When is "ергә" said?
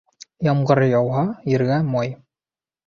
1.59-1.81